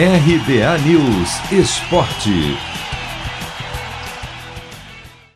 [0.00, 2.30] RBA News Esporte.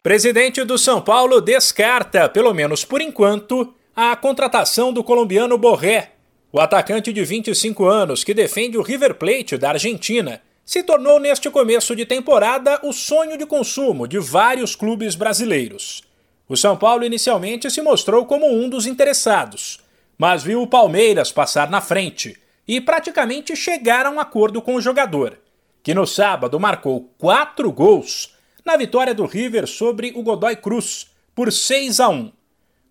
[0.01, 6.13] Presidente do São Paulo descarta, pelo menos por enquanto, a contratação do colombiano Borré.
[6.53, 11.51] O atacante de 25 anos, que defende o River Plate da Argentina, se tornou neste
[11.51, 16.05] começo de temporada o sonho de consumo de vários clubes brasileiros.
[16.49, 19.81] O São Paulo inicialmente se mostrou como um dos interessados,
[20.17, 24.81] mas viu o Palmeiras passar na frente e praticamente chegar a um acordo com o
[24.81, 25.39] jogador,
[25.83, 31.53] que no sábado marcou quatro gols na vitória do River sobre o Godoy Cruz por
[31.53, 32.33] 6 a 1.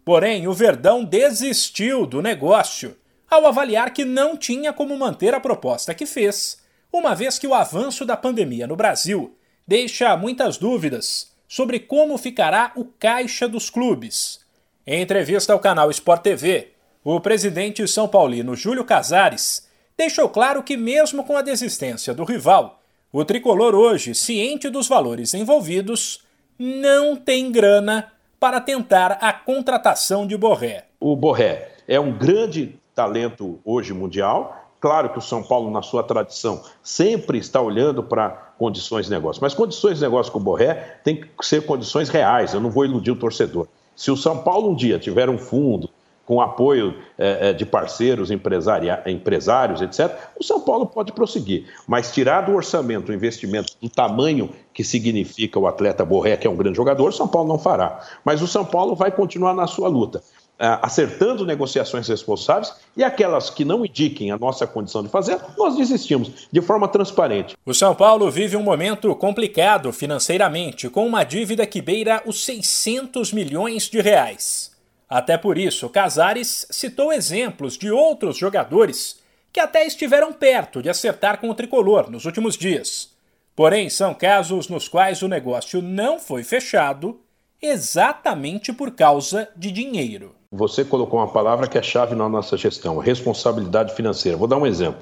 [0.04, 2.98] Porém, o Verdão desistiu do negócio
[3.30, 6.62] ao avaliar que não tinha como manter a proposta que fez,
[6.92, 12.74] uma vez que o avanço da pandemia no Brasil deixa muitas dúvidas sobre como ficará
[12.76, 14.42] o caixa dos clubes.
[14.86, 16.71] Em entrevista ao canal Sport TV,
[17.04, 22.80] o presidente São Paulino Júlio Casares deixou claro que, mesmo com a desistência do rival,
[23.12, 26.24] o tricolor hoje, ciente dos valores envolvidos,
[26.58, 30.86] não tem grana para tentar a contratação de Borré.
[31.00, 34.58] O Borré é um grande talento hoje mundial.
[34.80, 39.42] Claro que o São Paulo, na sua tradição, sempre está olhando para condições de negócio.
[39.42, 42.54] Mas condições de negócio com o Borré tem que ser condições reais.
[42.54, 43.68] Eu não vou iludir o torcedor.
[43.96, 45.90] Se o São Paulo um dia tiver um fundo,
[46.26, 51.66] com apoio é, é de parceiros, empresários, etc., o São Paulo pode prosseguir.
[51.88, 56.50] Mas tirar do orçamento o investimento do tamanho que significa o atleta Borré, que é
[56.50, 58.00] um grande jogador, o São Paulo não fará.
[58.24, 60.24] Mas o São Paulo vai continuar na sua luta.
[60.64, 65.76] É, acertando negociações responsáveis e aquelas que não indiquem a nossa condição de fazer, nós
[65.76, 67.58] desistimos de forma transparente.
[67.66, 73.34] O São Paulo vive um momento complicado financeiramente, com uma dívida que beira os 600
[73.34, 74.71] milhões de reais.
[75.12, 79.20] Até por isso, Casares citou exemplos de outros jogadores
[79.52, 83.10] que até estiveram perto de acertar com o tricolor nos últimos dias.
[83.54, 87.20] Porém, são casos nos quais o negócio não foi fechado
[87.62, 90.34] exatamente por causa de dinheiro.
[90.50, 94.38] Você colocou uma palavra que é chave na nossa gestão: responsabilidade financeira.
[94.38, 95.02] Vou dar um exemplo.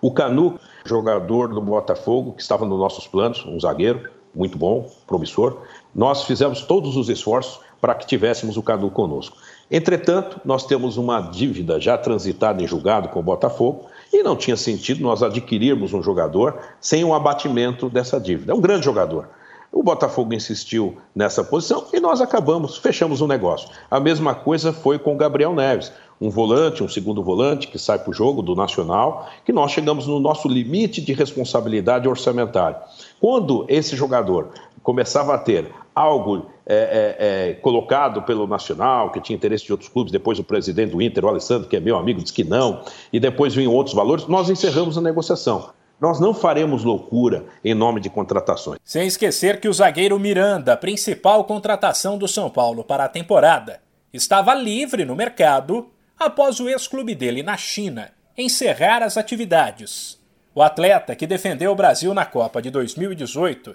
[0.00, 5.62] O Canu, jogador do Botafogo, que estava nos nossos planos, um zagueiro muito bom, promissor,
[5.92, 9.36] nós fizemos todos os esforços para que tivéssemos o Cadu conosco.
[9.70, 14.56] Entretanto, nós temos uma dívida já transitada em julgado com o Botafogo e não tinha
[14.56, 18.52] sentido nós adquirirmos um jogador sem um abatimento dessa dívida.
[18.52, 19.28] É um grande jogador.
[19.70, 23.68] O Botafogo insistiu nessa posição e nós acabamos, fechamos o negócio.
[23.90, 27.98] A mesma coisa foi com o Gabriel Neves, um volante, um segundo volante que sai
[27.98, 32.78] para o jogo do Nacional, que nós chegamos no nosso limite de responsabilidade orçamentária.
[33.20, 34.48] Quando esse jogador
[34.82, 39.88] começava a ter algo é, é, é, colocado pelo Nacional, que tinha interesse de outros
[39.88, 42.84] clubes, depois o presidente do Inter, o Alessandro, que é meu amigo, disse que não,
[43.12, 45.70] e depois vinham outros valores, nós encerramos a negociação.
[46.00, 48.78] Nós não faremos loucura em nome de contratações.
[48.84, 53.80] Sem esquecer que o zagueiro Miranda, principal contratação do São Paulo para a temporada,
[54.12, 60.18] estava livre no mercado após o ex-clube dele na China encerrar as atividades.
[60.54, 63.74] O atleta que defendeu o Brasil na Copa de 2018